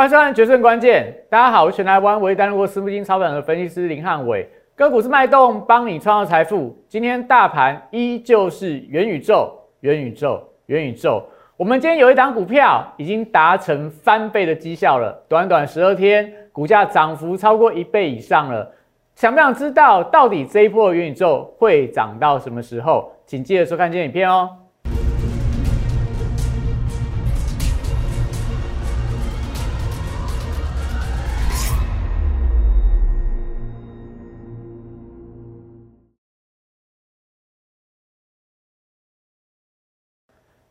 [0.00, 1.14] 欢迎收看《决胜关键》。
[1.30, 4.48] 大家好，我是全台湾唯一担任过私募基金操盘的分析师林汉伟。
[4.74, 6.74] 个股是脉动，帮你创造财富。
[6.88, 11.22] 今天大盘依旧是元宇宙，元宇宙，元宇宙。
[11.58, 18.72] 我们今天有一档股票已经达成翻倍的绩效了，短短十二天，股价涨幅超过一倍以上了。
[19.16, 23.12] 想不想知道到底这一波元宇宙会涨到什么时候？
[23.26, 24.48] 请记得收看今天影片哦。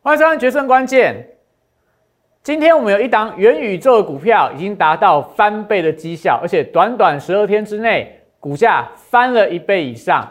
[0.02, 1.14] 欢迎收看《决胜关键》。
[2.42, 10.26] 今天我们有一档元宇宙的股票，已经达到翻倍的绩效，而且短短十二天之内，股价翻了一倍以上。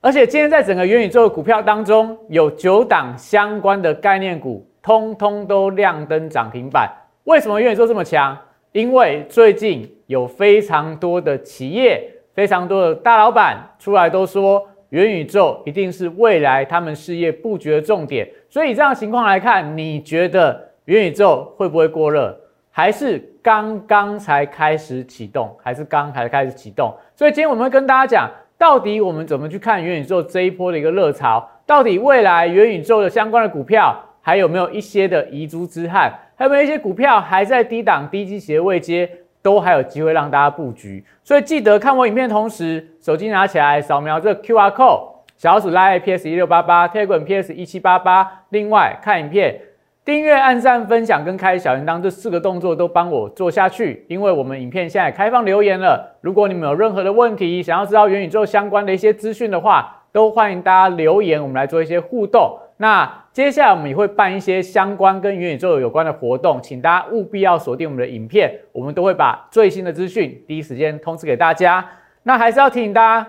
[0.00, 6.90] 而且今天在整个元宇宙的股票当中，有九档相关的概念股，通通都亮灯涨停板。
[7.22, 8.36] 为什么元宇宙这么强？
[8.72, 12.02] 因为最近有非常多的企业、
[12.34, 14.68] 非常多的大老板出来都说。
[14.94, 22.32] 元宇宙一定是未来他们事业布局的重点，所以这样情况来看，你觉得元宇宙会不会过热，
[22.70, 26.94] 还是刚刚才开始启动，还是刚才开始启动？
[27.16, 39.10] 所以今天我们会跟大家讲，到底我们怎么去看元宇宙这一波的一个热潮，到底未来元宇宙的相关的股票还有没有一些的遗珠之憾，还有没有一些股票还在低档低基斜位阶？
[39.44, 45.02] 都还有机会让大家布局，所以记得看我影片同时，手机拿起来扫描这个 Q R code，
[45.36, 48.26] 小鼠拉 PS 一六八八 tagram PS 一七八八。
[48.48, 49.60] 另外看影片，
[50.02, 56.16] 订阅、按赞、分享跟开小铃铛这四个动作都帮我做下去，因为我们影片现在开放留言了。
[56.22, 62.58] 如果你们有任何的问题，想要知道元宇宙相关的一些资讯的话，都欢迎大家留言，我们来做一些互动。
[62.78, 71.84] 那接下来我们也会办一些相关跟元宇宙有关的活动，请大家务必要锁定我们的影片，我们都会把最新的资讯第一时间通知给大家。
[72.22, 73.28] 那还是要提醒大家，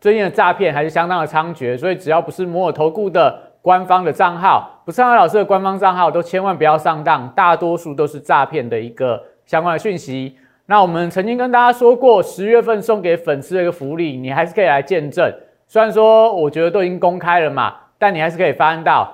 [0.00, 10.36] 最近的诈骗还是相当的猖獗，所以只要不是摩尔投顾的官方的账号，不是汉老师的官方账号，都千万不要上当，大多数都是诈骗的一个相关的讯息。
[10.66, 15.28] 那我们曾经跟大家说过，十月份送给粉丝的一个福利，你还是可以来见证。
[15.66, 17.74] 虽然说我觉得都已经公开了嘛。
[18.00, 19.12] 但你还是可以发现到，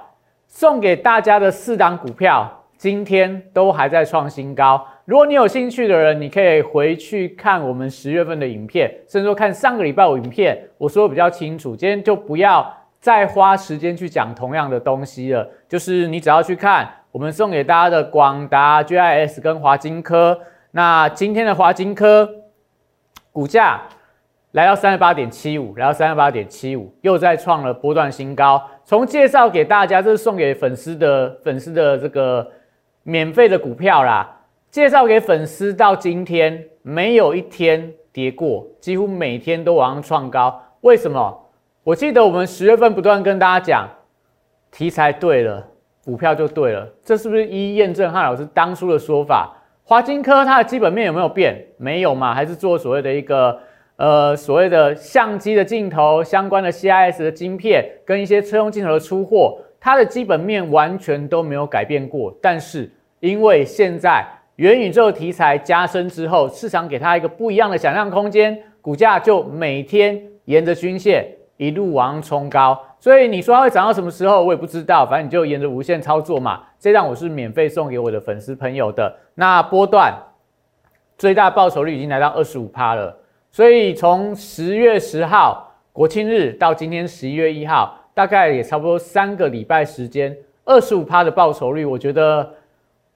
[0.54, 4.80] 送给大家的四档股票，今天都还在创新高。
[5.04, 11.74] 如果你有兴趣的人，你可以回去看我们十月份的影片，甚至说看上个礼拜五影片，我说的比较清楚。
[11.74, 20.38] 今天就不要再花时间去讲同样的东西了，就是你只要去看我们送给大家的广达、GIS 跟华金科。
[20.70, 22.30] 那今天的华金科
[23.32, 23.82] 股价
[24.52, 28.62] 来到三十八点七五，来到三十八点七五，又再创了波段新高。
[28.86, 32.46] 从介绍给大家，这是送给粉丝的粉丝的这个
[33.02, 34.30] 免费的股票啦。
[34.70, 40.62] 介绍给粉丝到今天没有一天跌过，几乎每天都往上创高。
[40.82, 41.40] 为什么？
[41.82, 43.88] 我记得我们十月份不断跟大家讲，
[44.70, 45.66] 题材对了，
[46.04, 46.86] 股票就对了。
[47.02, 49.50] 这是不是一一验证汉老师当初的说法？
[49.82, 51.64] 华金科它的基本面有没有变？
[51.78, 52.34] 没有嘛？
[52.34, 53.58] 还是做所谓的一个。
[53.96, 62.36] 呃，所谓的相机的镜头相关的 CIS 的晶片，跟一些车用镜头的出货，它的基本面完全都没有改变过。
[62.42, 62.90] 但是
[63.20, 71.24] 因为现在元宇宙题材加深之后，市场给它一个不一样的想象空间，股价就每天沿着均线
[71.56, 72.76] 一路往上冲高。
[72.98, 75.06] 所以你说它会涨到什么时候，我也不知道。
[75.06, 76.62] 反正你就沿着无限操作嘛。
[76.80, 79.14] 这张我是免费送给我的粉丝朋友的。
[79.36, 80.12] 那波段
[81.16, 83.16] 最大报酬率已经来到二十五趴了。
[83.54, 92.52] 所以从十月十号国庆日到今天十一月一号，大概也差不多三个礼拜时间，二十五趴的报酬率，我觉得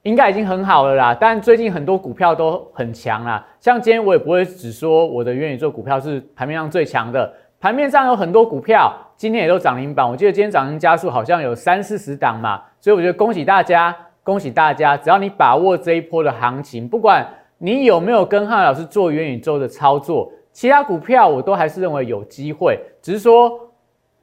[0.03, 1.13] 应该已经很好了啦。
[1.13, 17.27] 但最近很多股票都很强啦，像今天我也不会只说我的元宇宙股票是盘面上最强的，盘面上有很多股票今天也都涨停板，我记得今天涨停加速好像有三四十档嘛，所以我觉得恭喜大家，恭喜大家，只要你把握这一波的行情，不管。
[17.61, 20.31] 你有没有跟汉老师做元宇宙的操作？
[20.51, 23.51] 其他股票我都还是认为有机会，只是说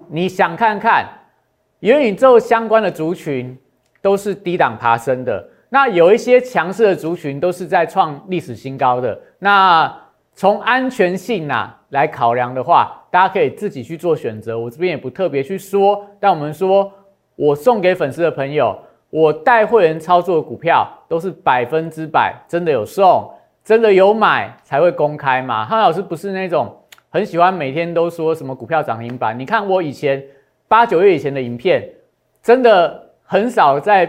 [0.08, 1.06] 你想看看
[1.80, 3.56] 元宇宙相关的族群
[4.02, 9.18] 都是低档爬升的，那有一些强势的族群都是在创历史新高的。
[9.38, 9.94] 那
[10.34, 14.58] 从安全性呐来考量的话，大家可以自己去做选择。
[14.58, 16.90] 我这边也不特别去说，但我们说
[17.36, 18.76] 我送给粉丝的朋友。
[19.08, 23.30] 我带会员操作的股票都是百分之百真的有送，
[23.66, 25.64] 真的有买才会公开嘛。
[25.64, 26.72] 汉老师不是那种
[27.10, 29.36] 很喜欢每天都说什么股票涨停板。
[29.36, 30.22] 你看我以前
[30.68, 31.84] 八九月以前的影片，
[32.40, 34.08] 真的很少在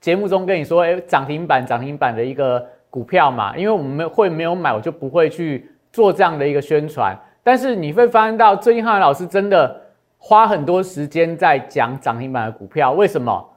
[0.00, 7.18] 节目中跟你说，哎，涨停板涨停板的一个股票嘛，因为我们会没有买，我就不会去做这样的一个宣传。
[7.42, 9.82] 但是你会发现到最近汉老师真的
[10.16, 13.50] 花很多时间在讲涨停板的股票，为什么？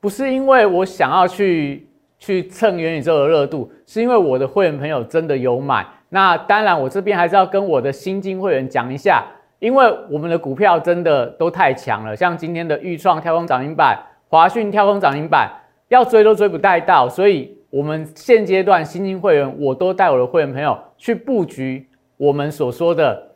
[0.00, 1.88] 不是因为我想要去
[2.20, 5.84] 去蹭元宇宙的热度，是因为我的会员朋友真的有买。
[6.10, 9.24] 那当然，我这边还是要跟我的新金会员讲一下，
[9.58, 15.50] 因为我们的股票真的都太强了，像今天的豫创跳空涨停板、华讯跳空涨停板，
[15.88, 21.88] 要追都追不带到，所以我们现阶段新金会员，我都带我的会员朋友去布局
[22.18, 23.30] 我们所说的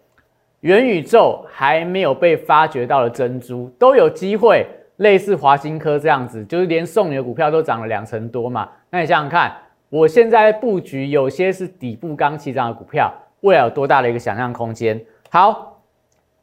[0.60, 4.66] 元宇宙还没有被发掘到的珍珠，都有机会。
[4.96, 8.68] 类似华新科这样子，就是连送你的股票都涨了两成多嘛。
[8.90, 9.52] 那你想想看，
[9.88, 15.00] 我现在布局有些是底部刚起涨的股票，未来有多大的一个想象空间？
[15.30, 15.82] 好，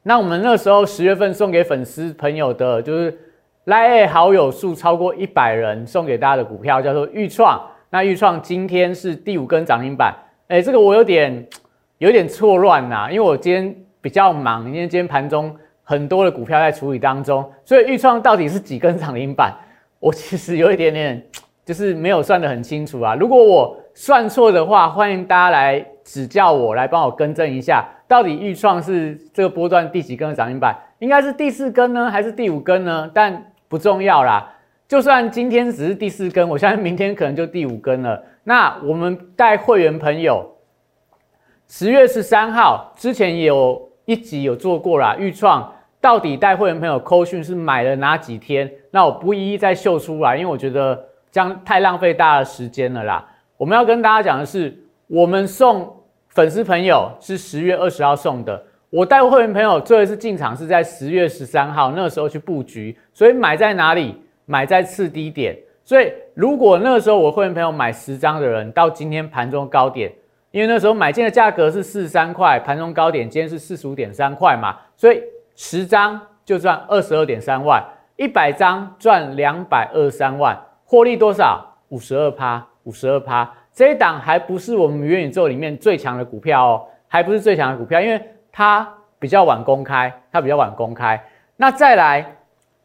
[0.04, 3.18] 那我们那时候十月份送给粉丝朋友的，就是
[3.64, 7.62] 拉好友数超过一百人送给大家的股票，叫做豫创。
[7.90, 10.14] 那豫创今天是第五根涨停板，
[10.50, 11.48] 哎，这个我有点
[12.00, 15.56] 有点错乱呐，因为我今天比较忙，因为今天盘中。
[15.84, 19.54] 很多的股票在处理当中，所以预创到底是几根涨停板？
[20.00, 21.22] 我其实有一点点
[21.66, 23.16] 就是没有算得很清楚啊。
[23.16, 30.76] 如果我算错的话，欢迎大家来指教我，来帮我更正一下，到底预创是这个波段第几根的涨停板？
[31.00, 33.10] 应该是第四根呢，还是第五根呢？
[33.14, 34.52] 但不重要啦。
[34.88, 38.24] 就算今天只是第四根，我相信明天可能就第五根了。
[38.44, 40.58] 那我们带会员朋友，
[41.68, 43.91] 十月十三号之前有。
[44.06, 48.70] 一集有做过啦，预创到底带会员朋友扣讯是买了哪几天？
[48.90, 51.00] 那我不一一再秀出来，因为我觉得
[51.32, 53.26] 这样太浪费大家的时间了啦。
[53.58, 54.76] 我们要跟大家讲的是，
[55.08, 55.96] 我们送
[56.30, 64.20] 粉丝朋友是十月二十号送的，我带会员朋友最后一次进场是在十月十三号，那个时候去布局，所以买在哪里？
[64.46, 65.58] 买在次低点。
[65.84, 70.12] 所以如果那个时候我会员朋友买十张的人，到今天盘中高点。
[70.52, 75.24] 因为那时候买进的价格是四十三块，盘中高点今天是四十五点三块嘛，所以
[75.56, 77.82] 十张就赚二十二点三万，
[78.18, 81.66] 一百张赚两百二十三万，获利多少？
[81.90, 83.50] 五十二趴，五十二趴。
[83.74, 88.22] 这一档还不是我们元宇宙里面最强的股票哦，还不是最强的股票，因为
[88.52, 88.86] 它
[89.20, 91.22] 比较晚公开，它比较晚公开。
[91.56, 92.26] 那再来，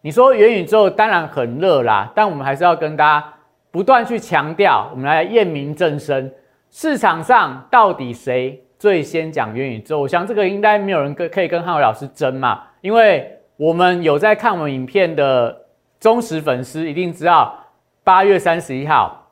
[0.00, 3.32] 你说元宇宙当然很热啦，但我们还是要跟大家
[3.70, 6.32] 不断去强调，我们来验明正身。
[6.78, 10.00] 市场上到底谁最先讲元宇宙？
[10.00, 15.58] 我想这个应该没有人跟可以跟汉伟老师争嘛，因为我们有在看我们影片的
[15.98, 17.58] 忠实粉丝一定知道，
[18.04, 19.30] 八月三十一号，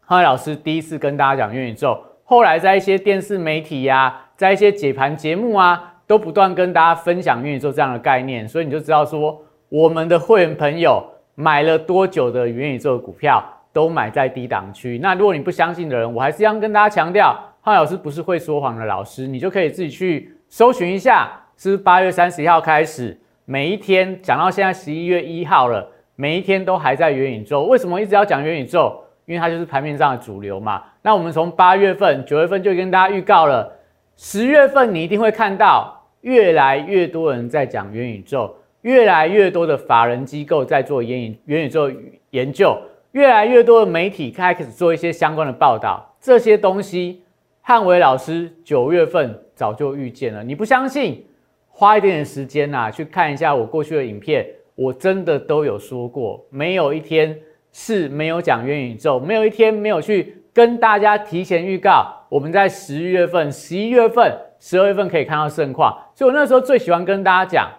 [0.00, 9.38] 汉伟老师第一次跟大家讲元宇宙，后来在一些电视媒体呀，在一些解盘节目啊，都不断跟大家分享元宇宙这样的概念，所以你就知道说，
[9.68, 13.44] 我们的会员朋友买了多久的元宇宙股票。
[13.72, 14.98] 都买在低档区。
[14.98, 27.64] 那如果你不相信的人，我还是要跟大家强调，浩老师不是会说谎的老师，你就可以自己去搜寻一下，是八月三十一号开始，每一天讲到现在十一月一号了，每一天都还在元宇宙。
[27.64, 28.96] 为什么一直要讲元宇宙？
[29.26, 30.82] 因为它就是盘面上的主流嘛。
[31.02, 33.70] 那我们从八月份、九月份就跟大家预告了，
[34.16, 41.92] 十月份你一定会看到越来越多人在讲元宇宙，越来越多的法人机构在做元宇元宇宙
[42.30, 42.74] 研究。
[43.12, 47.22] 越来越多的媒体开始做一些相关的报道，这些东西
[47.62, 50.44] 汉伟老师九月份早就预见了。
[50.44, 51.24] 你不相信？
[51.70, 57.38] 花一点点时间呐，去看一下我过去的影片，我真的都有说过，没有一天
[57.72, 65.96] 是没有讲元宇宙，没有一天没有去跟大家提前预告，我们在十一月份、十一月份、十二月份可以看到盛况。
[66.14, 67.70] 所以我那时候最喜欢跟大家讲，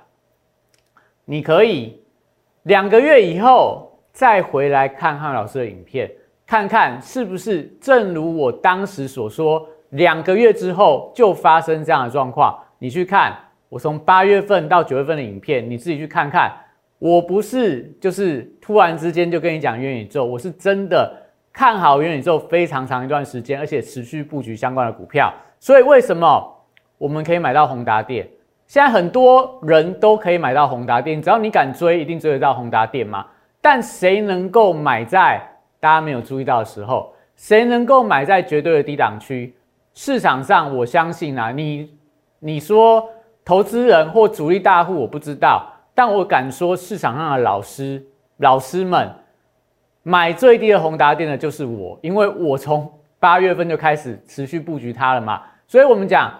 [1.25, 2.01] 你可以
[2.63, 3.88] 两个月以后。
[4.11, 6.09] 再回来看汉老师的影片，
[6.45, 12.57] 看看是不是正如我当时所说，两个月之后就发生这样的状况。
[12.79, 13.37] 你去看
[13.69, 16.51] 我从八月份到九月份的影片，你自己去看看。
[16.97, 21.15] 我不是就是突然之间就跟你讲元宇宙，我是真的
[21.53, 25.33] 看好元宇宙非常长一段时间，而且持续布局相关的股票。
[25.61, 26.45] 所以为什么
[26.97, 28.27] 我们可以买到宏达电？
[28.67, 33.25] 现在很多人都可以买到宏达电，只要你敢追，一定追得到宏达电吗？
[33.61, 35.41] 但谁能够买在
[35.79, 37.13] 大家没有注意到的时候？
[37.35, 39.55] 谁能够买在绝对的低档区？
[39.93, 41.89] 市场上，我相信啊，你
[42.39, 43.09] 你说
[43.45, 48.05] 投资人或主力大户，我不知道，但我敢说，市场上的老师
[48.37, 49.09] 老师们
[50.03, 55.41] 买最低的宏达电的就是我，因为我从八月份就开始持续布局它了嘛。
[55.67, 56.33] 所以我们讲，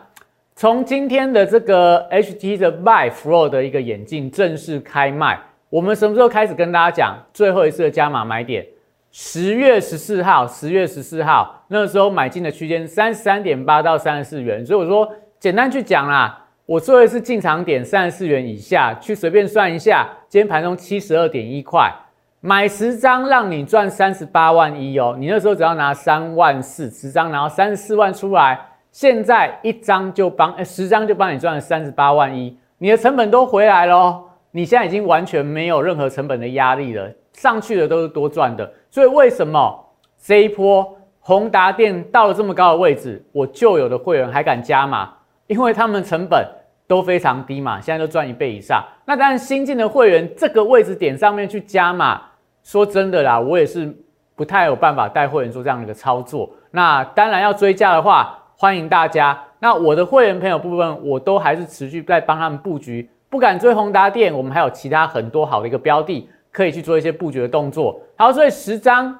[0.55, 5.39] 从今天的这个 HT 的 Buy Flow 的一个眼镜正式开卖。
[5.69, 8.65] 我们什么时候开始跟大家讲最后一次的加码买点？
[9.11, 15.07] 十月十四号，十月十四号那时候买进的区间三十三点八到三十四元，所以我说
[15.39, 21.91] 简单去讲啦，我最后一次进场点三十四元以下，去随便算一下，今天盘中七十二点一块，
[22.39, 28.59] 买十张让你赚三十八万一哦，你那时候只要拿三万四十张，然后三十四万出来，
[28.91, 37.09] 现在一张就帮，哎，十张就帮你赚了三十八万一，你的成本都回来喽，你现在已经完全没有任何成本的压力了。
[37.33, 39.73] 上去的都是多赚的，所以为什么
[40.21, 45.09] 这一波宏达电到了这么高的位置，我旧有的会员还敢加码？
[45.47, 46.45] 因为他们成本
[46.85, 48.83] 都非常低嘛，现在都赚一倍以上。
[49.05, 52.21] 那当然新进的会员这个位置点上面去加码，
[52.63, 53.95] 说真的啦，我也是
[54.35, 56.49] 不太有办法带会员做这样的一个操作。
[56.71, 59.41] 那当然要追加的话，欢迎大家。
[59.59, 63.09] 那我的会员朋友部分，我都还是持续在帮他们布局。
[63.29, 66.29] 不敢追宏达电，我们还有其他很多好的一个标的。
[66.51, 68.01] 可以去做一些布局的动作。
[68.17, 69.17] 好，所以十张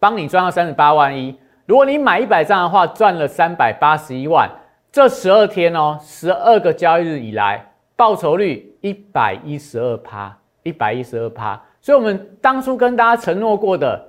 [0.00, 1.38] 帮你赚到三十八万一。
[1.64, 4.50] 如果你买一百张的话，赚了三百八十一万。
[4.90, 7.64] 这十二天哦，十二个交易日以来，
[7.94, 11.62] 报酬率一百一十二趴，一百一十二趴。
[11.80, 14.08] 所以，我们当初跟大家承诺过的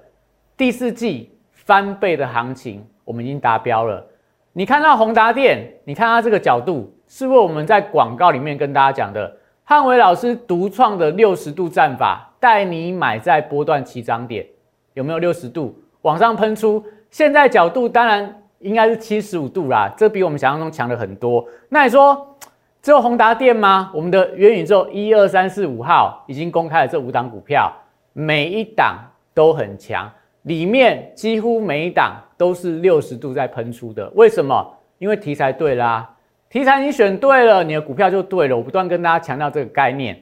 [0.58, 4.04] 第四季翻倍的行情，我们已经达标了。
[4.52, 9.36] 你看到宏达电，你看它这个角度，是不是我们在广告里面跟大家讲的？
[9.64, 14.46] 汉伟老师独创的六十度战法，带你买在波段起涨点，
[14.94, 16.84] 有没有六十度往上喷出？
[17.10, 21.44] 现在角度当然应该是七十五度啦，这比我们想象中强了很多。
[21.68, 22.38] 那你说
[22.80, 23.92] 只有宏达电吗？
[23.92, 27.74] 我们的元宇宙一二三四五号已经公开了这五档股票，
[28.14, 29.00] 每一档
[29.34, 30.08] 都很强，
[30.44, 34.08] 里面几乎每一档都是六十度在喷出的。
[34.14, 34.78] 为什么？
[35.00, 36.08] 因为题材对啦。
[36.50, 38.58] 题材你选对了，你的股票就对了。
[38.58, 40.20] 我不断跟大家强调这个概念。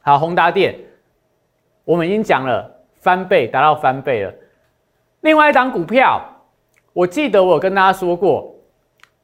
[0.00, 0.74] 好，宏达电，
[1.84, 2.70] 我们已经讲了
[3.00, 4.32] 翻倍，达到翻倍了。
[5.20, 6.18] 另外一档股票，
[6.94, 8.54] 我记得我有跟大家说过，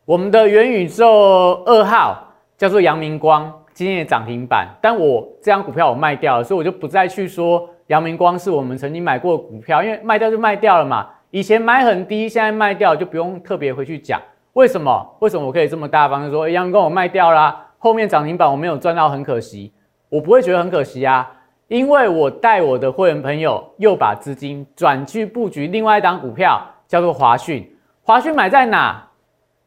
[0.04, 2.22] 我们的元宇宙二号
[2.58, 4.68] 叫做阳明光，今天也涨停板。
[4.82, 11.08] 但我这张股票我卖掉了，所以我就不再去说阳明光是我们曾经买过的股票，因为卖掉就卖掉了嘛。
[11.30, 14.20] 以前买很低，现在卖掉就不用特别回去讲。
[14.54, 15.16] 为什么？
[15.21, 19.73] 为什么我可以这么大方的说，阳光我卖掉啦，后面涨停板我没有赚到，很可惜。
[20.09, 21.30] 我不会觉得很可惜啊，
[21.69, 27.76] 因为我带我的会员朋友又把资金转去布局另外一档股票，叫做华讯。
[28.02, 29.09] 华讯买在哪？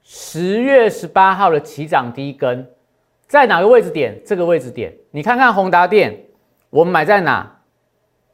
[0.01, 2.69] 十月十八号的起涨第一根，
[3.25, 4.21] 在哪个位置点？
[4.25, 6.13] 这个位置点，你看看宏达电，
[6.69, 7.49] 我们买在哪？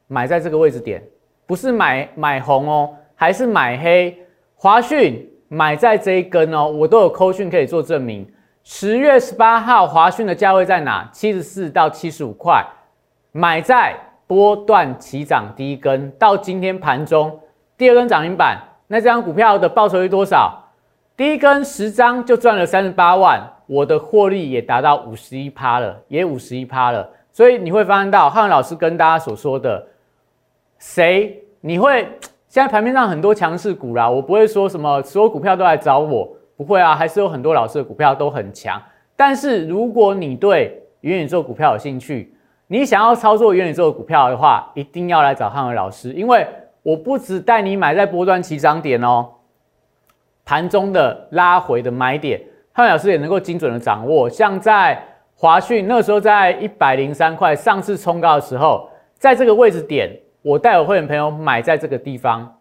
[0.08, 1.04] 买在这个位置点，
[1.46, 4.18] 不是买买红哦，还是买黑？
[4.56, 5.29] 华讯。
[5.50, 8.26] 买在这一根哦，我都有扣讯可以做证明。
[8.64, 11.10] 十月十八号华讯的价位在哪？
[11.12, 12.64] 七十四到七十五块，
[13.32, 13.96] 买在
[14.28, 17.40] 波段起涨第一根，到今天盘中
[17.76, 18.60] 第二根涨停板。
[18.88, 20.72] 那这张股票的报酬率多少？
[21.18, 27.10] 第一根十张就赚了三十八万，我的获利也达到五十一趴了，也五十一趴了。
[27.32, 29.88] 所以你会发现到汉文老师跟大家所说的，
[30.78, 32.08] 谁你会？
[32.50, 36.28] 现在盘面上很多强势股啦，我不会说什么所有股票都来找我，
[36.58, 38.82] 不会啊，还是有很多老师的股票都很强。
[39.16, 42.34] 但是如果你对元宇宙股票有兴趣，
[42.66, 46.48] 你想要操作元宇宙股票的话，一定要来找汉文老师，因为
[46.82, 49.30] 我不只带你买在波段起涨点哦，
[50.44, 52.42] 盘中的拉回的买点，
[52.74, 54.28] 汉文老师也能够精准的掌握。
[54.28, 55.00] 像在
[55.36, 58.90] 华讯那时候在一百零三块上次冲高的时候，
[59.20, 60.10] 在这个位置点。
[60.50, 62.58] 我带我会员朋友买在这个地方，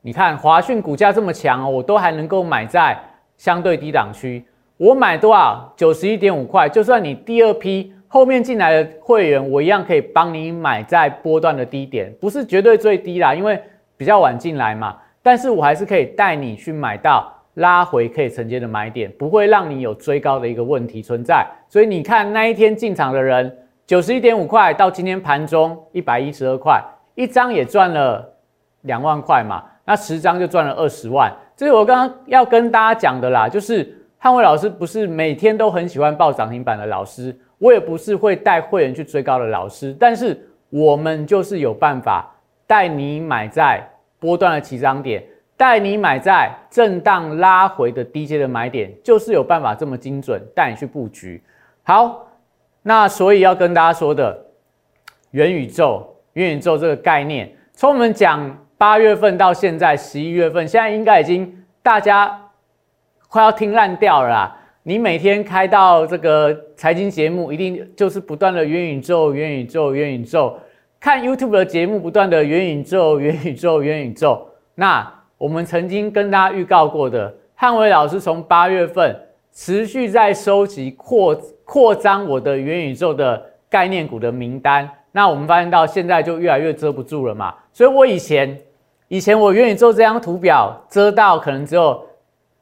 [0.00, 2.96] 你看华讯股价这么强，我都还能够买在
[3.36, 4.44] 相对低档区。
[4.76, 5.72] 我买多少？
[5.76, 6.68] 九十一点五块。
[6.68, 13.60] 就算你第二批后面进来的会员，我一样可以帮你买在波段的低点，不是绝对最低啦，因为
[13.96, 14.96] 比较晚进来嘛。
[15.20, 21.44] 但是我还是可以带你去买到拉回可以承接的买点，不会让你有追高的一个问题存在。
[21.68, 23.52] 所以你看那一天进场的人。
[23.88, 26.78] 九十一点五块到今天盘中一百一十二块，
[27.14, 28.22] 一张也赚了
[28.82, 31.34] 两万块嘛，那十张就赚了二十万。
[31.56, 42.30] 这是我刚刚要跟大家讲的啦，就是汉伟老师不是每天都很喜欢报涨停板的老师，我也不是会带会员去追高的老师，但是我们就是有办法
[42.66, 43.82] 带你买在
[44.18, 45.24] 波段的起涨点，
[45.56, 51.42] 带你买在震荡拉回的低阶的买点，就是有办法这么精准带你去布局。
[51.84, 52.27] 好。
[52.82, 54.46] 那所以要跟大家说的
[55.32, 62.40] 元宇宙，元宇宙这个概念，从我们讲八月份到现在十一月份，现在应该已经大家
[63.28, 64.56] 快要听烂掉了啦。
[64.84, 70.58] 你每天开到这个财经节目，一定就是不断的元宇宙、元宇宙、元宇宙。
[70.98, 74.48] 看 YouTube 的节目，不断的元宇宙、元宇宙、元宇宙。
[74.74, 75.06] 那
[75.36, 79.14] 我们曾经跟大家预告过的，汉伟老师从八月份
[79.60, 84.88] 持续在收集、扩扩张我的元宇宙的概念股的名单。
[85.10, 87.52] 那我们发现到现在就越来越遮不住了嘛。
[87.72, 88.56] 所以我以前
[89.08, 92.00] 以前我元宇宙这张图表遮到可能只有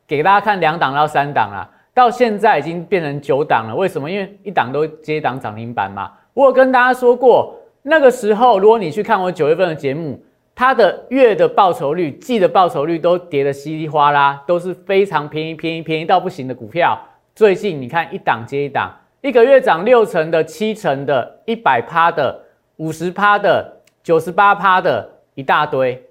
[0.08, 3.76] 给大家看两档到三档了，到现在已经变成九档了。
[3.76, 4.10] 为什么？
[4.10, 6.10] 因为一档都接档涨停板嘛。
[6.32, 10.18] 我有跟大家说过，那个时候如果你去看我九月份的节目。
[10.58, 16.98] 它的月的报酬率、季的报酬率都跌得稀里哗啦，都是非常便宜、便宜、便宜到不行的股票。
[17.34, 22.40] 最近你看一档接一档，一个月涨六成的、七成的、一百趴的、
[22.76, 23.70] 五十趴的、
[24.02, 26.02] 九十八趴的，一大堆，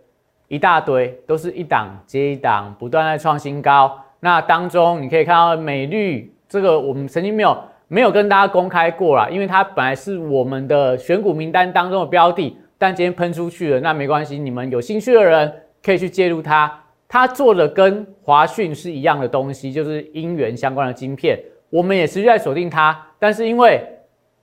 [0.47, 3.99] 一大堆，都是一档接一档，不断在创新高。
[4.19, 12.55] 那当中你可以看到美绿这个，我们曾经没有没有跟大家公开过啦，因为它本来是我们的选股名单当中的标的。
[12.77, 15.51] 但今天喷出去了，那没关系，你们有兴趣的人
[15.81, 16.81] 可以去介入它。
[17.07, 21.39] 它做的跟华讯是一样的东西，就是音源相关的晶片，
[21.69, 22.99] 我们也持续在锁定它。
[23.17, 23.81] 但是因为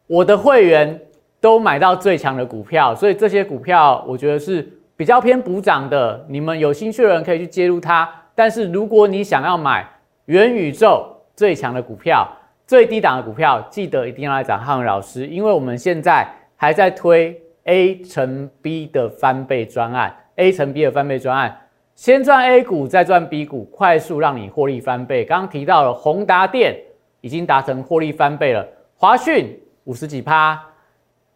[0.06, 0.98] 我的会员
[1.40, 6.24] 都买到最强的股票，所以这些股票我觉得是比较偏补涨的。
[6.28, 8.08] 你们有兴趣的人可以去介入它。
[8.34, 9.86] 但是如果你想要买
[10.24, 12.26] 元宇宙最强的股票、
[12.66, 17.38] 最低档的股票，记得一定要来找汉文老师，因为我们现在还在推。
[17.64, 21.56] A 乘 B 的翻倍专案，A 乘 B 的翻倍专案，
[21.94, 25.24] 先赚 A 股，再赚 B 股，快速让你获利翻倍。
[25.24, 26.76] 刚刚提到了宏达电
[27.20, 28.66] 已经达成获利翻倍了，
[28.96, 30.60] 华讯五十几趴，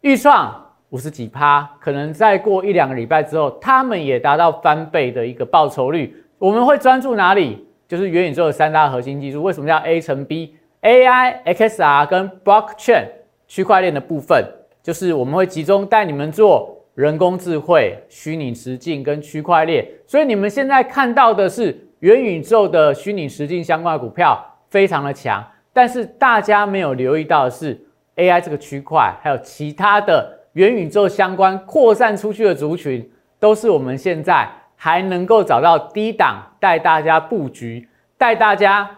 [0.01, 0.53] 预创
[0.89, 6.15] 五十几趴，可能再过一两个礼拜之后，他们也达到翻倍的一个报酬率。
[6.37, 7.65] 我们会专注哪里？
[7.87, 9.41] 就是元宇宙的三大核心技术。
[9.41, 13.05] 为什么叫 A 乘 B？AI、XR 跟 Blockchain
[13.47, 14.45] 区块链的部分。
[14.87, 27.77] 就是我们会集中带你们做人工智慧、虚拟实境跟区块链，所以你们现在看到的是元宇宙的虚拟实境相关的股票非常的强，但是大家没有留意到的是
[28.15, 37.85] AI 这个区块，还有其他的元宇宙相关扩散出去的族群，都是我们现在还能够找到低档带大家布局，
[38.17, 38.89] 带大家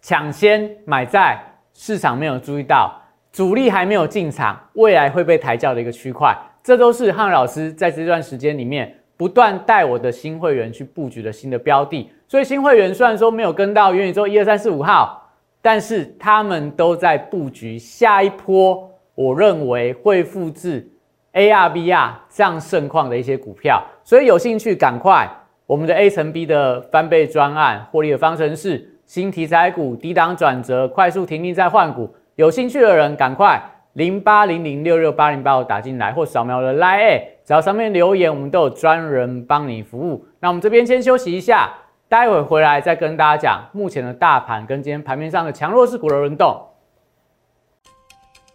[0.00, 1.36] 抢先买在
[1.74, 3.01] 市场没有注意到。
[3.32, 12.10] 主力还没有进场，未来会被抬轿的一个区块，这都是汉老师在这段时间里面不断带我的新会员去布局的新的标的。
[12.28, 20.86] 所以新会员虽然说没有跟到元宇宙一二三四五号，但是他们都在布局下一波，我认为会复制
[21.32, 23.82] AR、VR 这样盛况的一些股票。
[24.04, 25.26] 所以有兴趣赶快，
[25.66, 32.14] 我们的 A 乘 B 的翻倍专案获利的方程式，新题材股低档转折，快速停利再换股。
[32.36, 40.24] 有兴趣的人，赶快零八零零六六八零八五打进来，或扫描的 Line，只要上面留言，我们都有专人帮你服务。
[40.40, 41.72] 那我们这边先休息一下，
[42.08, 46.60] 待会回来再跟大家讲目前的大盘跟今天盘面上的强弱势股的轮动。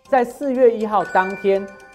[0.09, 1.65] 在四月一号当天。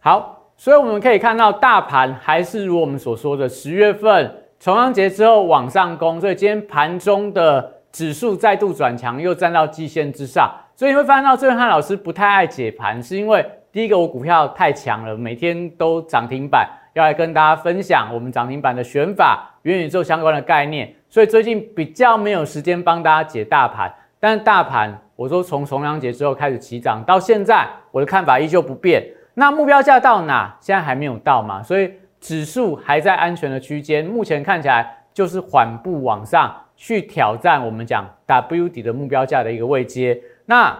[0.00, 10.48] 好，所以我们可以看到，大盘还是如我们所说的，十月份重阳节之后往上攻，所以今天盘中的指数再度转强，又站到季线之上。
[10.76, 23.92] 所以你会发现到，郑汉老师不太爱解盘，是因为第一个，我股票太强了，每天都涨停板，要来跟大家分享我们涨停板的选法、元宇宙相关的概念，所以最近比较没有时间帮大家解大盘。
[24.20, 29.04] 但是大盘，我说从重阳节之后开始起涨，到现在我的看法依旧不变。
[29.38, 30.56] 那目标价到哪？
[30.58, 40.20] 现在还没有到嘛，所以指数还在安全的区间，目前看起来就是缓步往上去挑战我们讲 W 底的目标价的一个位阶。
[40.46, 40.76] 那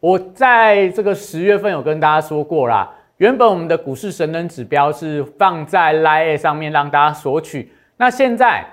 [0.00, 8.64] 我在这个十月份有跟大家说过啦，原本我们的股市神人指标是放在 Line 上面让大家索取，那现在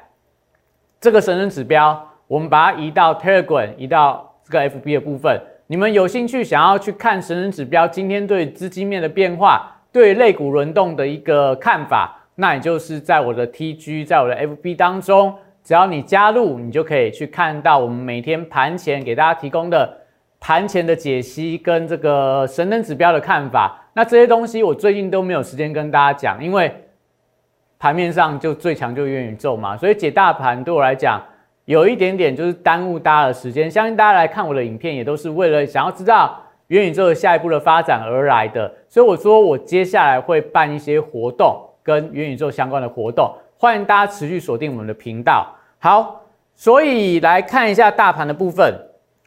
[1.01, 2.05] 这个神人指标。
[2.27, 5.41] 我们把它移到 Telegram，移到这个 FB 的部分。
[5.71, 15.31] 你们有兴趣想要去看神人指标今天对资金面的变化，对类股轮动的一个看法，那也就是在我的 TG，在我的 FB 当中，
[15.63, 19.95] 只要你加入，你就可以去看到我们每天盘前给大家提供的
[20.39, 23.79] 盘前的解析跟这个神人指标的看法。
[23.93, 26.73] 那这些东西我最近都没有时间跟大家讲，因为
[27.77, 31.23] 盘面上就最强就元宇宙嘛，所以解大盘对我来讲。
[31.69, 38.73] 有一点点就是耽误大家的时间，相信大家来看我的影片也都是为了想要知道元宇宙的下一步的发展而来的。
[38.87, 45.47] 所以我说我接下来会办一些活动，跟元宇宙相关的活动，欢迎大家持续锁定我们的频道。
[45.77, 48.73] 好，所以来看一下大盘的部分，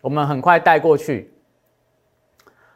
[0.01, 1.33] 我们很快带过去。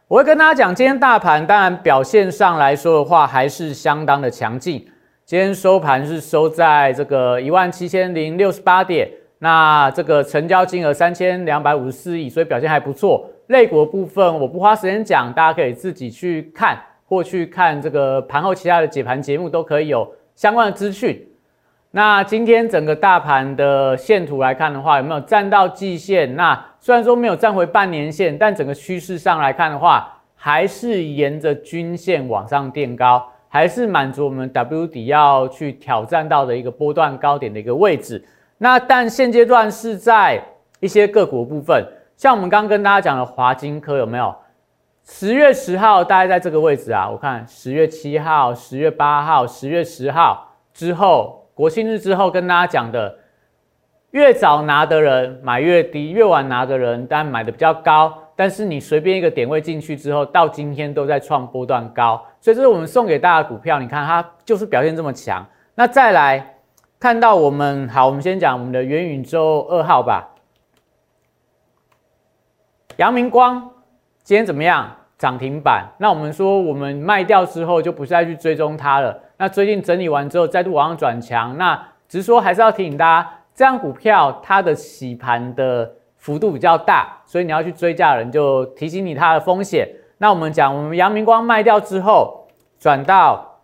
[0.06, 4.86] 我会跟大家讲，今天大盘当然表现上来说的话，还是相当的强劲。
[5.24, 9.10] 今天收盘是收在这个一万七千零六十八点。
[9.38, 13.28] 那这个成交金额三千两百五十四亿，所以表现还不错。
[13.48, 21.22] 类股部分我不花时间讲，大家可以自己去看，或去看这个盘后其他的解盘节目，都可以有相关的资讯。
[21.90, 26.34] 那今天整个大盘的线图来看的话，有没有站到季线？
[26.34, 38.22] 那虽然说没有站回半年线，但整个趋势上来看的话，还是沿着均线往上垫高，还是满足我们 W 底要去挑战到的一个波段高点的一个位置。
[38.58, 40.42] 那但现阶段是在
[40.80, 44.34] 一些个股部分，像我们刚跟大家讲的华金科有没有？
[45.04, 53.18] 十月十号大概在这个位置啊，我看十月七号、十月八号、十月十号之后，国庆日之后跟大家讲的，
[54.10, 65.46] 越早拿的人买越低，越晚拿的人当然买的比较高，但是你随便一个点位进去之后，到今天都在创波段高，所以这是我们送给大家股票，你看它就是表现这么强。
[65.74, 66.55] 那再来。
[66.98, 70.30] 看到我们好，我们先讲我们的元宇宙二号吧。
[72.96, 73.70] 阳明光
[74.22, 74.90] 今天怎么样？
[75.18, 75.86] 涨停板。
[75.98, 79.18] 那我们说我们卖掉之后就不再去追踪它了。
[79.36, 81.56] 那最近整理完之后再度往上转强。
[81.58, 81.76] 那
[82.08, 89.88] 只是说还是要提醒大家，这样股票它的洗盘的幅度比较大，所以你要去追价的人就提醒你它的风险。
[90.18, 93.60] 那我们讲我们阳明光卖掉之后，转到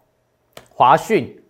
[0.74, 1.41] 华讯。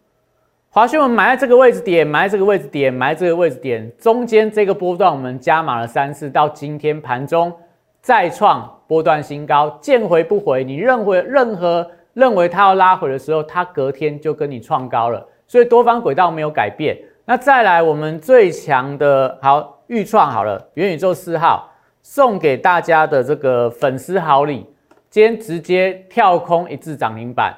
[0.74, 7.52] 华讯我们买在这个位置点，买在这个位置点，买在这个位置点，中间这个波段我们加码了三次，到今天盘中
[8.00, 10.64] 再创波段新高，见回不回。
[10.64, 16.96] 你认为任何认为它要拉回的时候，它隔天就跟你创高了，所以多方轨道没有改变。
[17.26, 24.66] 那再来我们最强的好预创好了，元宇宙四号送给大家的这个粉丝好礼，
[25.10, 27.54] 今天直接跳空一字涨停板，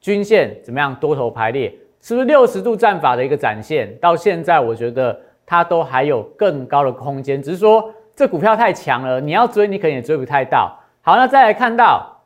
[0.00, 0.94] 均线怎么样？
[0.94, 1.70] 多头排列。
[2.04, 3.96] 是不是六十度战法的一个展现？
[3.96, 10.78] 到现在我觉得它都还有更高的空间，只是说这股票太强了，你要追你可能也追不太到。
[11.00, 12.20] 好，那再来看到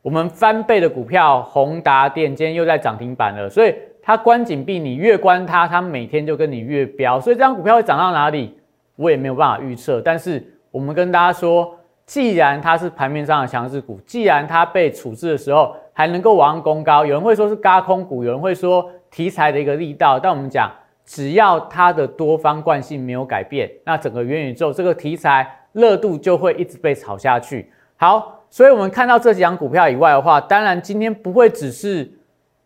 [0.00, 8.56] 我们翻倍的股票宏达电，今天又在涨停板了，所以它关紧闭，你越关它，它每天就跟你越飙，所以这张股票会涨到哪里，
[8.94, 10.00] 我也没有办法预测。
[10.00, 15.74] 但是我们跟大家说，既然它是盘面上的强势股，既然它被处置的时候。
[16.00, 20.18] 还能够往上攻高，有人会说是嘎空股，有人会说题材的一个力道。
[20.18, 20.72] 但我们讲，
[21.04, 27.70] 只要它的多方惯性没有改变，那整个元宇宙这个题材热度就会一直被炒下去。
[27.98, 32.10] 好，所以我们看到这几张股票以外的话，当然今天不会只是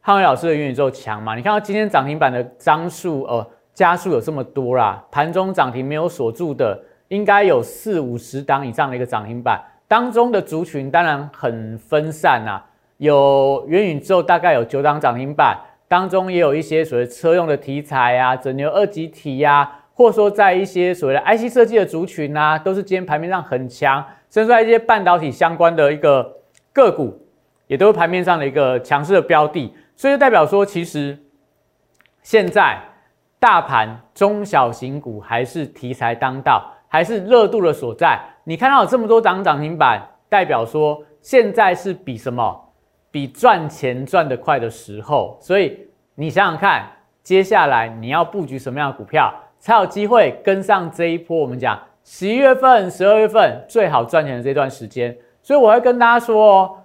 [0.01, 1.35] 汉伟老师的元宇宙强嘛？
[1.35, 12.62] 你看到今天涨停板的张数，呃，加速有这么多啦，盘中涨停没有锁住的，应该有四五十档以上的一个涨停板，当中的族群当然很分散呐。
[13.04, 26.36] 有元宇宙大概有九档涨停板，当中也有一些所谓车用的题材啊，整流二级体呀，或说在一些所谓的 IC 设计的族群啊，都是今天盘面上很强，甚至在一些半导体相关的一个
[26.72, 27.16] 个股，
[27.66, 31.18] 也都是盘面上的一个强势的标的，所以就代表说，其实
[32.22, 32.78] 现在
[33.38, 38.18] 大盘中小型股还是题材当道，还是热度的所在。
[38.44, 40.10] 你看到有这么多档涨停板。
[40.26, 42.73] 代表说现在是比什么？
[43.14, 45.38] 比赚钱赚得快的时候。
[45.40, 45.79] 所以
[46.16, 46.85] 你想想看，
[47.22, 51.38] 接下来你要布局什么样的股票，才有机会跟上这一波？
[51.38, 55.16] 我们讲十一月份、十二月份最好赚钱的这段时间。
[55.44, 56.77] 所以我会跟大家说哦，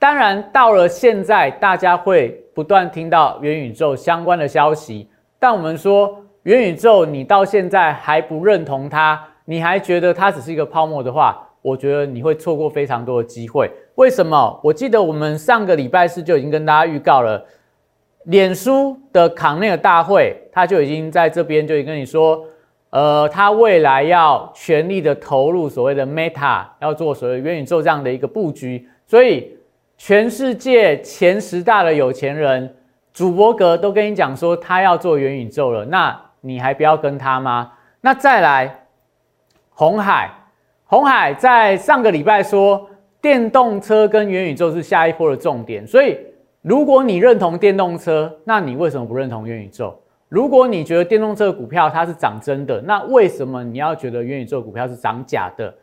[0.00, 9.24] 当然到了现在，大家会不断听到元宇宙相关的消息，但我们说元宇宙，你到现在还不认同它。
[9.44, 13.70] 你还觉得它只是一个泡沫的话，我觉得你会错过非常多的机会。
[13.96, 14.58] 为什么？
[14.64, 17.44] 我记得我们上个礼拜四就已经跟大家预告了，
[18.24, 22.42] 脸书的康内尔大会，他就已经在这边就已经跟你说，
[22.90, 28.88] 呃，他未来要全力的投入所谓的 Meta，要做所谓元宇宙这样的一个布局。
[29.06, 29.56] 所以，
[29.96, 32.74] 全世界前十大的有钱人，
[33.12, 37.72] 主伯格都跟你讲说他要做元宇宙了，那你还不要跟他吗？
[38.00, 38.84] 那再来。
[39.80, 40.28] 红海，
[40.90, 42.88] 红海在上个礼拜说，
[43.20, 45.86] 电动车跟元宇宙是下一波的重点。
[45.86, 46.16] 所以，
[46.62, 49.94] 如果你认同电动车，那你为什么不认同元宇宙？
[50.30, 55.74] 如果你觉得电动车股票它是涨真的，那为什么你要觉得元宇宙股票是涨假的？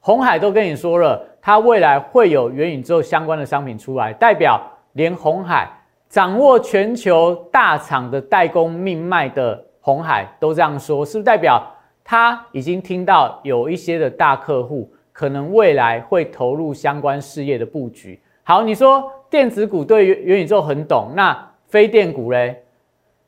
[0.00, 4.58] 红海都跟你说了，它未来会有元宇宙相关的商品出来，代表
[4.94, 5.68] 连红海
[6.08, 11.62] 掌握全球大厂的代工命脉的红海都这样说，是不是代表？
[12.08, 18.20] 他已经听到有一些的大客户可能未来会投入相关事业的布局。
[18.44, 22.62] 好，你说电子股对元宇宙很懂，那非电股嘞？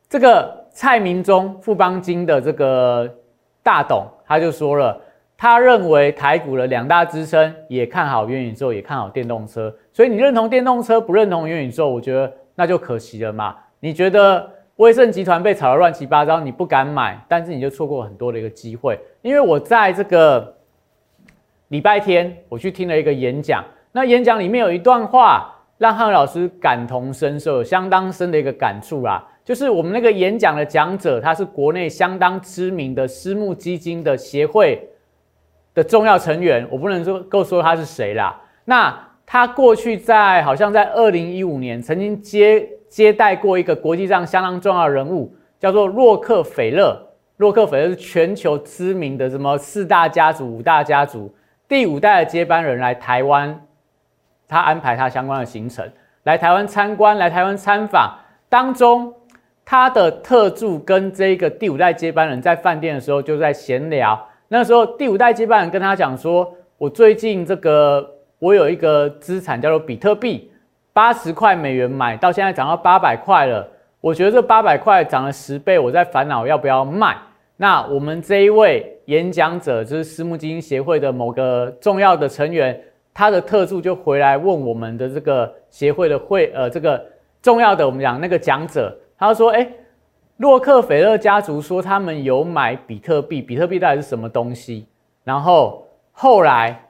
[0.09, 3.13] 这个蔡明忠富邦金的这个
[3.65, 5.01] 大董他就说了，
[5.37, 9.75] 他认为台股的两大支撑也看好元宇宙，也看好电动车。
[9.93, 13.57] 所以你认同电动车，不认同元宇宙，我觉得那就可惜了嘛。
[13.81, 14.49] 你觉得？
[14.79, 18.97] 威盛集团被炒得乱七八糟，你不敢买，但是你就错过很多的一个机会。
[19.23, 20.57] 因为我在这个
[21.69, 29.27] 礼拜天，我去听了一个演讲，那演讲里面有一段话，让汉老师感同身受，有相当深的一个感触啦。
[29.45, 34.89] 就是我们那个演讲的讲者，他是国内相当知名的私募基金的协会
[35.75, 38.41] 的重要成员，我不能说够说他是谁啦。
[38.65, 42.78] 那他过去在好像在二零一五年曾经接。
[42.89, 47.01] 接待过一个国际上相当重要人物，叫做洛克菲勒。
[47.37, 51.33] 洛克菲勒是全球知名的什么四大家族、五大家族
[51.69, 53.61] 第五代的接班人来台湾，
[54.49, 55.89] 他安排他相关的行程，
[56.25, 58.13] 来台湾参观，来台湾参访。
[58.49, 59.15] 当中，
[59.65, 64.19] 他的特助跟这个第五代接班人在饭店的时候就在闲聊。
[64.49, 70.48] 那时候，第五代接班人跟他讲说：“我最近这个，我有一个资产叫做比特币。”
[70.99, 73.65] 八十块美元买到现在涨到八百块了，
[74.01, 77.17] 我觉得这八百块涨了十倍，我在烦恼要不要卖。
[77.57, 82.77] 那我们这一位演讲者就是私募基金协会的某个重要的成员，
[83.15, 87.01] 他的特助就回来问我们的这个协会的会呃这个
[87.41, 89.71] 重要的我们讲那个讲者，他说：哎，
[90.39, 94.89] 洛克菲勒家族说他们有买比特币，比特币到底是什么东西？
[95.23, 96.88] 然后后来。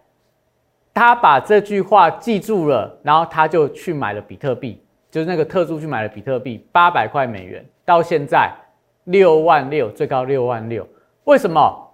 [0.94, 8.50] 他把这句话记住了，然后他就去买了比特币，就是那个特助去买了比特币，八百块美元，到现在
[9.04, 10.84] 六万六，最高六万六。
[11.22, 11.88] 为什么？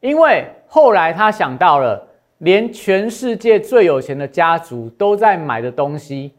[0.00, 2.06] 因为后来他想到了，
[2.38, 6.34] 连全世界最有钱的家族都在买的东西，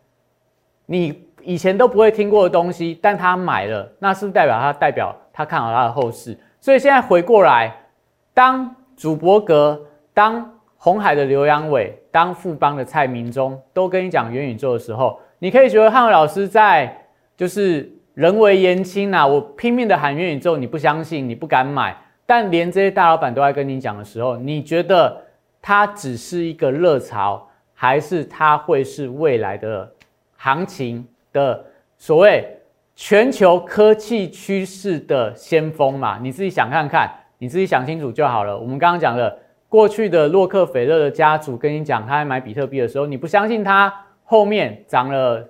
[0.86, 6.38] 你以前都不会听过的东西，但他买了，那是不是代表他代表他看好他的后市？
[6.60, 7.76] 所以现在回过来，
[8.34, 10.54] 当主伯格，当。
[10.84, 17.06] 红海的刘阳伟，当富邦的蔡明忠，都跟你讲元宇宙的时候，你可以觉得汉伟老师在
[17.38, 21.96] 就是人为言轻呐，我拼命的喊元宇宙，你不相信，你不敢买。
[22.26, 25.16] 但连这些大老板都在跟你讲的时候，你觉得
[25.62, 29.88] 它只是一个热潮，还是它会是未来的
[30.36, 31.64] 行情的
[32.00, 32.44] 所谓
[32.96, 36.18] 全球科技趋势的先锋嘛？
[36.20, 38.58] 你自己想看看，你自己想清楚就好了。
[38.58, 39.38] 我们刚刚讲的。
[39.72, 43.94] 过去的洛克菲勒的家族跟你讲，他在买比特币的时候，你不相信他
[44.26, 45.48] 后面涨了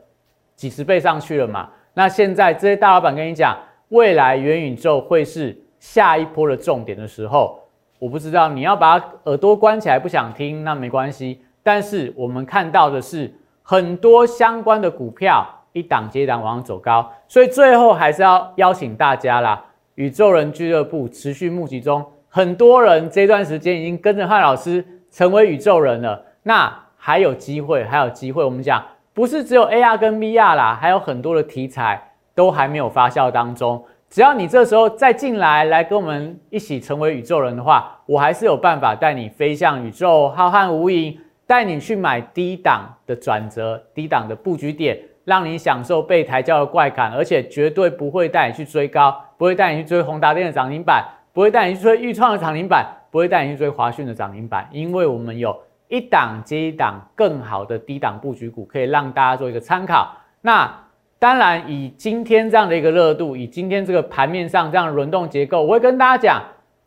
[0.56, 1.68] 几十倍上去了嘛？
[1.96, 3.58] 那现在这些大老板跟你讲，
[3.90, 7.62] 未来元宇宙会是下一波的重点的时候，
[7.98, 11.42] 我不知道你要把耳朵关起来不想听，那没关系。
[11.64, 22.06] 但是我们看到的是很多相关的股票一档接一档往上走高，所以最后还是要邀请大家啦，宇宙人俱乐部持续募集中。
[22.34, 28.42] 很多人这段时间已经跟着汉老师成为宇宙人了，那还有机会，还有机会。
[28.42, 28.82] 我们讲
[29.14, 32.02] 不是只有 AR 跟 VR 啦，还有很多的题材
[32.34, 33.84] 都还没有发酵当中。
[34.10, 41.18] 只要你这时候再进来，来跟我们一起成为宇宙人的话，我还是有办法带你飞向宇宙浩瀚无垠。
[41.48, 60.16] 带你去买低档的转折、低档的布局点，让你享受被抬轿的怪感，而且绝对不会带你去追高，不会带你去追宏达电的涨停板，不会带你去追裕创的涨停板，不会带你去追华讯的涨停板，因为我们有一档接一档更好的低档布局股，可以让大家做一个参考。
[60.42, 60.74] 那
[61.20, 66.42] 当然，以今天这样的一个热度，以今天这个盘面上这样轮动结构，我会跟大家讲，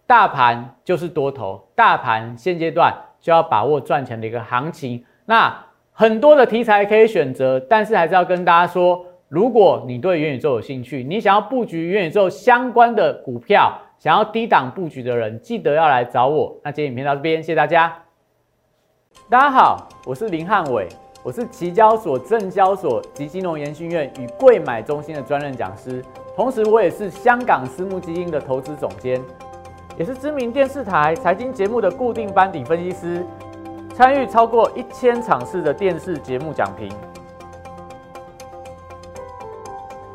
[0.06, 2.94] 大盘就是多头，大盘现阶段。
[3.24, 13.72] 就要把握赚钱的一个行情，那很多的题材可以选择，但是还是要跟大家说，如果你对元宇宙有兴趣，你想要布局元宇宙相关的股票，
[14.04, 16.54] 想要低档布局的人，记得要来找我。
[16.62, 17.90] 那今天影片到这边，谢谢大家。
[19.30, 20.86] 大家好，我是林汉伟，
[21.22, 26.04] 我是期交所、证交所及金融研训院与贵买中心的专任讲师，
[26.36, 29.18] 同时我也是香港私募基金的投资总监。
[29.96, 33.24] 也是知名电视台财经节目的固定班底分析师，
[33.94, 36.92] 参与超过一千场次的电视节目讲评。